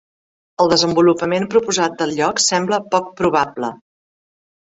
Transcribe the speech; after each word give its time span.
El 0.63 0.69
desenvolupament 0.69 1.45
proposat 1.51 1.99
del 1.99 2.15
lloc 2.19 2.41
sembla 2.45 2.81
poc 2.95 3.13
probable. 3.21 3.73